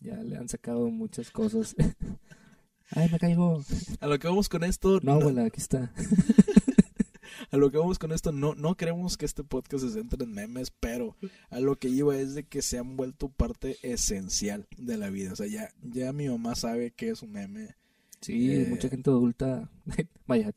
[0.00, 1.74] ya le han sacado muchas cosas.
[2.90, 3.64] Ay, me caigo.
[4.00, 5.00] A lo que vamos con esto.
[5.02, 5.92] No, abuela, aquí está.
[7.50, 10.32] a lo que vamos con esto, no, no queremos que este podcast se centre en
[10.32, 11.16] memes, pero
[11.50, 15.32] a lo que iba es de que se han vuelto parte esencial de la vida.
[15.32, 17.76] O sea, ya, ya mi mamá sabe que es un meme.
[18.22, 19.68] Sí, eh, mucha gente adulta.
[20.26, 20.52] Vaya.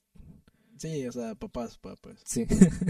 [0.77, 2.21] Sí, o sea, papás, papás.
[2.23, 2.45] Sí.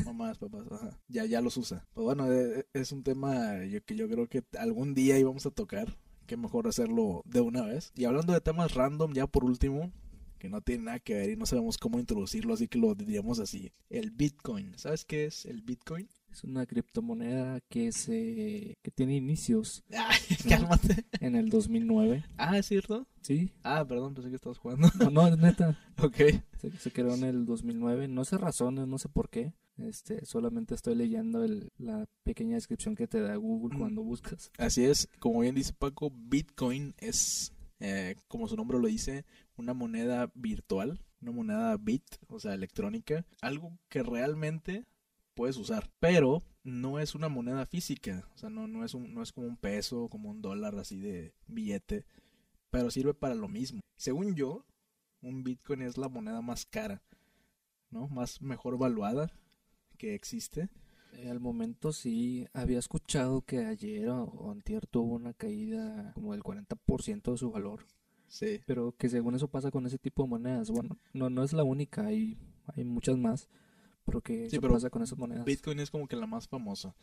[0.06, 1.00] Mamás, papás, ajá.
[1.08, 1.88] Ya, ya los usa.
[1.94, 5.98] Pues bueno, eh, es un tema que yo creo que algún día íbamos a tocar.
[6.28, 7.92] Que mejor hacerlo de una vez.
[7.96, 9.92] Y hablando de temas random, ya por último,
[10.40, 13.40] que no tiene nada que ver y no sabemos cómo introducirlo, así que lo diríamos
[13.40, 13.72] así.
[13.92, 14.76] El Bitcoin.
[14.76, 16.10] ¿Sabes qué es el Bitcoin?
[16.36, 19.86] Es una criptomoneda que se que tiene inicios.
[19.98, 20.20] Ay,
[20.50, 21.06] cálmate.
[21.22, 22.26] En el 2009.
[22.36, 23.08] Ah, ¿es cierto?
[23.22, 23.54] Sí.
[23.64, 24.90] Ah, perdón, pensé que estabas jugando.
[25.00, 25.80] No, no, es neta.
[26.04, 26.18] ok.
[26.60, 28.10] Se, se, creó en el 2009.
[28.10, 29.54] No sé razones, no sé por qué.
[29.78, 34.52] Este, solamente estoy leyendo el, la pequeña descripción que te da Google cuando buscas.
[34.58, 39.24] Así es, como bien dice Paco, Bitcoin es, eh, como su nombre lo dice,
[39.56, 44.86] una moneda virtual, una moneda bit, o sea, electrónica, algo que realmente
[45.36, 49.22] puedes usar, pero no es una moneda física, o sea, no, no, es, un, no
[49.22, 52.06] es como un peso, como un dólar así de billete,
[52.72, 53.82] pero sirve para lo mismo.
[53.96, 54.66] Según yo,
[55.22, 57.04] un Bitcoin es la moneda más cara,
[57.92, 58.08] ¿no?
[58.08, 59.32] Más mejor valuada
[59.98, 60.70] que existe.
[61.14, 66.44] Eh, al momento sí, había escuchado que ayer o, antier tuvo una caída como del
[66.44, 67.86] 40% de su valor.
[68.28, 68.62] Sí.
[68.66, 70.70] Pero que según eso pasa con ese tipo de monedas.
[70.70, 72.38] Bueno, no, no es la única, hay,
[72.76, 73.50] hay muchas más.
[74.06, 75.46] Pero que sí, eso pasa con esas monedas.
[75.46, 76.96] Bitcoin es como que la más famosa.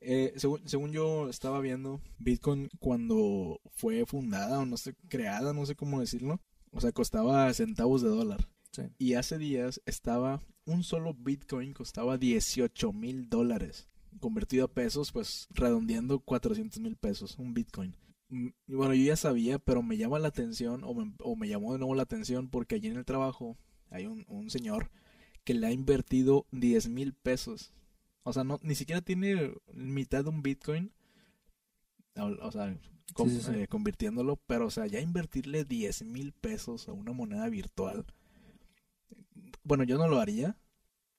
[0.00, 5.64] Eh, según, según yo estaba viendo, Bitcoin cuando fue fundada o no sé, creada, no
[5.64, 6.40] sé cómo decirlo,
[6.72, 8.48] o sea, costaba centavos de dólar.
[8.72, 8.82] Sí.
[8.98, 13.88] Y hace días estaba, un solo Bitcoin costaba 18 mil dólares.
[14.20, 17.96] Convertido a pesos, pues redondeando 400 mil pesos, un Bitcoin.
[18.28, 21.48] Mm, y bueno, yo ya sabía, pero me llama la atención, o me, o me
[21.48, 23.56] llamó de nuevo la atención, porque allí en el trabajo
[23.90, 24.90] hay un, un señor
[25.44, 27.72] que le ha invertido 10 mil pesos.
[28.22, 30.92] O sea, no, ni siquiera tiene mitad de un Bitcoin.
[32.16, 32.76] O, o sea,
[33.12, 33.58] con, Sí, sí, sí.
[33.60, 38.06] eh, convirtiéndolo, pero o sea, ya invertirle 10 mil pesos a una moneda virtual.
[39.62, 40.56] Bueno, yo no lo haría,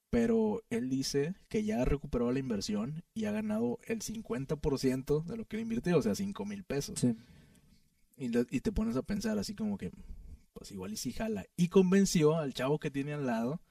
[0.10, 5.46] pero él dice que ya recuperó la inversión y ha ganado el 50% de lo
[5.46, 7.00] que le invirtió, o sea, 5 mil pesos.
[7.00, 7.16] Sí.
[8.18, 9.92] Y, le- y te pones a pensar así como que,
[10.54, 11.46] pues igual y sí jala.
[11.58, 13.62] Y convenció al chavo que tiene al lado,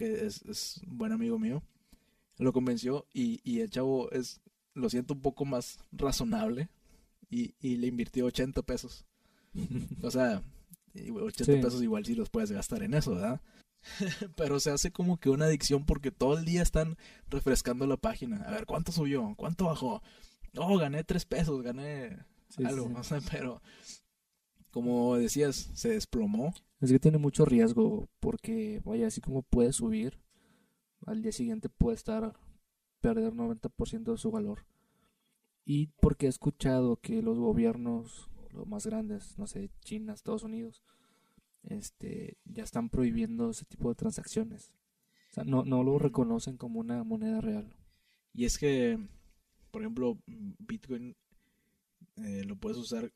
[0.00, 1.62] que es, es un buen amigo mío,
[2.38, 4.40] lo convenció y, y el chavo es,
[4.74, 6.70] lo siento, un poco más razonable
[7.28, 9.04] y, y le invirtió 80 pesos.
[10.02, 10.42] O sea,
[10.94, 11.60] y 80 Sí.
[11.60, 13.40] pesos igual sí los puedes gastar en eso, ¿verdad?
[14.36, 16.96] Pero se hace como que una adicción porque todo el día están
[17.28, 18.38] refrescando la página.
[18.42, 19.34] A ver, ¿cuánto subió?
[19.36, 20.02] ¿Cuánto bajó?
[20.56, 22.16] Oh, gané 3 pesos, gané
[22.48, 22.92] Sí, algo, sí.
[22.92, 23.60] no sé, pero
[24.70, 26.54] como decías, se desplomó.
[26.80, 30.18] Es que tiene mucho riesgo porque, vaya, así como puede subir,
[31.06, 32.34] al día siguiente puede estar
[33.00, 34.66] perder 90% de su valor.
[35.64, 40.82] Y porque he escuchado que los gobiernos, los más grandes, no sé, China, Estados Unidos,
[41.62, 44.72] este, ya están prohibiendo ese tipo de transacciones.
[45.30, 47.74] O sea, no, no lo reconocen como una moneda real.
[48.32, 48.98] Y es que,
[49.70, 51.16] por ejemplo, Bitcoin
[52.16, 53.12] eh, lo puedes usar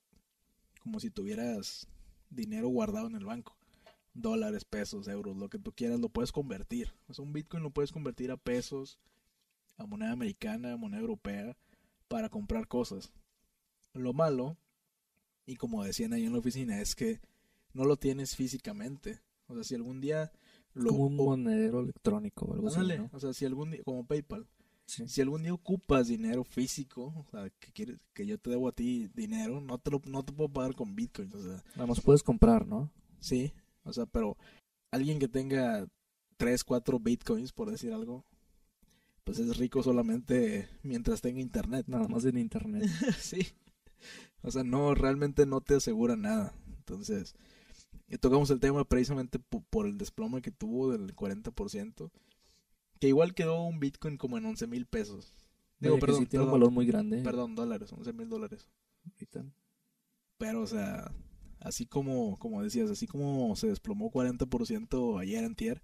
[0.84, 1.88] como si tuvieras
[2.30, 3.56] dinero guardado en el banco.
[4.12, 6.92] Dólares, pesos, euros, lo que tú quieras, lo puedes convertir.
[7.08, 9.00] O sea, un Bitcoin lo puedes convertir a pesos,
[9.76, 11.56] a moneda americana, a moneda europea,
[12.06, 13.12] para comprar cosas.
[13.94, 14.56] Lo malo,
[15.46, 17.20] y como decían ahí en la oficina, es que
[17.72, 19.20] no lo tienes físicamente.
[19.48, 20.30] O sea, si algún día
[20.74, 20.90] lo...
[20.90, 23.10] como un monedero electrónico o algo así, ándale, ¿no?
[23.12, 24.46] o sea, si algún día, como PayPal,
[24.86, 25.08] Sí.
[25.08, 28.72] si algún día ocupas dinero físico, o sea, que quieres que yo te debo a
[28.72, 32.22] ti dinero, no te lo, no te puedo pagar con Bitcoin, o sea, más puedes
[32.22, 32.90] comprar, ¿no?
[33.18, 33.52] sí,
[33.84, 34.36] o sea, pero
[34.90, 35.86] alguien que tenga
[36.36, 38.24] 3, 4 Bitcoins, por decir algo,
[39.24, 41.86] pues es rico solamente mientras tenga internet.
[41.88, 42.84] Nada más en internet.
[43.18, 43.40] sí.
[44.42, 46.54] O sea, no, realmente no te asegura nada.
[46.78, 47.34] Entonces,
[48.08, 52.10] y tocamos el tema precisamente po- por, el desplome que tuvo del 40%,
[53.00, 55.32] que igual quedó un Bitcoin como en 11 mil pesos.
[55.78, 57.22] Digo, que perdón, sí tiene un perdón, valor muy grande.
[57.22, 58.68] perdón, dólares, 11 mil dólares.
[59.12, 59.44] ahorita.
[60.38, 61.12] Pero, o sea,
[61.60, 65.82] así como, como decías, así como se desplomó 40% ayer antier,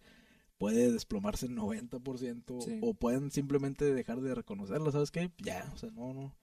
[0.59, 2.79] puede desplomarse el 90% Sí.
[2.83, 5.31] o pueden simplemente dejar de reconocerlo, ¿sabes qué?
[5.39, 6.35] Ya, o sea, no, no.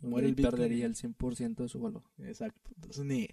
[0.00, 0.50] Muere el Bitcoin.
[0.50, 2.02] perdería el 100% de su valor.
[2.18, 2.70] Exacto.
[2.76, 3.28] Entonces ni,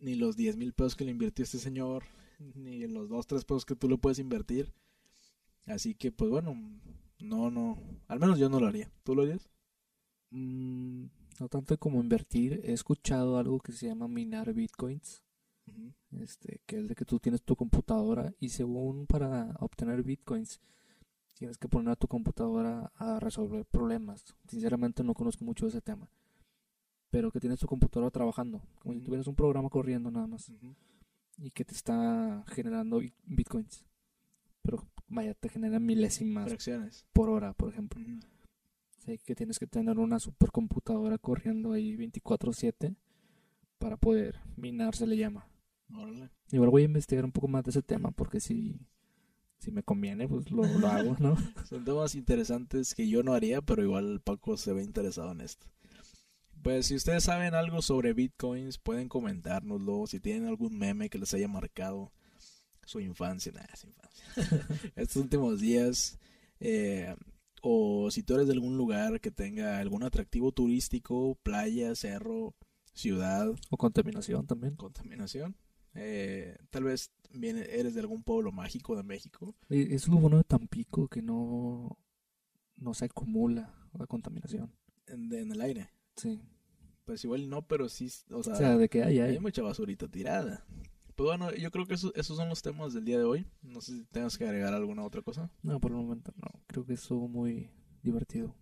[0.00, 2.02] ni los 10 mil pesos que le invirtió este señor,
[2.56, 4.72] ni los dos, tres pesos que tú le puedes invertir.
[5.66, 6.56] Así que, pues bueno,
[7.20, 8.90] no, no, al menos yo no lo haría.
[9.04, 9.48] ¿Tú lo harías?
[10.30, 11.04] Mm,
[11.38, 12.60] no tanto como invertir.
[12.64, 15.22] He escuchado algo que se llama minar bitcoins.
[16.10, 20.60] Este, que es de que tú tienes tu computadora y según para obtener bitcoins
[21.34, 24.24] tienes que poner a tu computadora a resolver problemas.
[24.46, 26.08] Sinceramente no conozco mucho de ese tema.
[27.10, 30.50] Pero que tienes tu computadora trabajando, como si tuvieras un programa corriendo nada más.
[31.38, 33.84] Y que te está generando bitcoins.
[34.62, 37.06] Pero vaya, te genera milésimas Fracciones.
[37.12, 38.00] por hora, por ejemplo.
[39.24, 42.96] que tienes que tener una supercomputadora corriendo ahí 24/7
[43.78, 45.46] para poder minar, se le llama.
[46.50, 48.80] Igual voy a investigar un poco más de ese tema porque si,
[49.58, 51.36] si me conviene, pues lo, hago, ¿no?
[51.68, 55.66] Son temas interesantes que yo no haría, pero igual Paco se ve interesado en esto.
[56.62, 60.06] Pues si ustedes saben algo sobre bitcoins, pueden comentárnoslo.
[60.06, 62.12] Si tienen algún meme que les haya marcado
[62.84, 64.26] su infancia, nada, su infancia.
[64.96, 66.18] Estos últimos días.
[66.60, 67.14] Eh,
[67.62, 72.54] o si tú eres de algún lugar que tenga algún atractivo turístico, playa, cerro,
[72.92, 73.48] ciudad.
[73.70, 74.74] O contaminación también.
[74.76, 75.56] Contaminación.
[75.94, 79.54] Eh, tal vez viene, eres de algún pueblo mágico de México.
[79.68, 81.98] Es lo bueno de Tampico que no,
[82.76, 84.72] no se acumula la contaminación.
[85.06, 85.90] En, el aire.
[86.16, 86.40] Sí.
[87.04, 89.38] Pues igual no, pero sí, o sea, de que hay, hay.
[89.40, 90.64] mucha basurita tirada.
[91.22, 93.46] Pues bueno, yo creo que esos son los temas del día de hoy.
[93.62, 95.52] No sé si tengas que agregar alguna otra cosa.
[95.62, 96.48] No, por el momento no.
[96.66, 97.70] Creo que estuvo muy
[98.02, 98.56] divertido.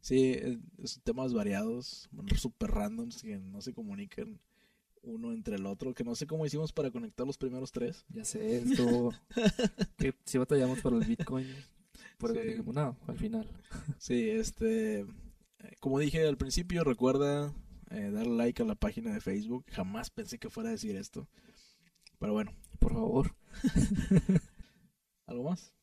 [0.00, 4.40] Sí, es, temas variados, super randoms que no se comunican
[5.04, 8.04] uno entre el otro, que no sé cómo hicimos para conectar los primeros tres.
[8.08, 9.12] Ya sé, esto
[9.96, 11.46] que si batallamos para el Bitcoin,
[12.18, 12.34] por
[12.74, 13.48] no, al final.
[13.98, 15.06] Sí, este,
[15.78, 17.54] como dije al principio, recuerda
[17.90, 19.64] eh, darle like a la página de Facebook.
[19.68, 21.28] Jamás pensé que fuera a decir esto,
[22.20, 23.34] pero bueno, por favor.
[25.26, 25.74] ¿Algo más?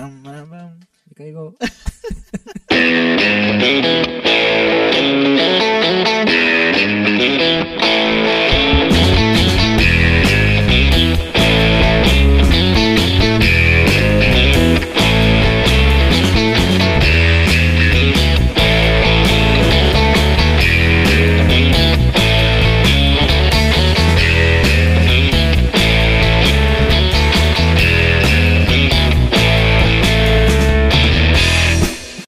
[0.00, 0.78] Nos vemos.
[1.06, 1.54] Me caigo.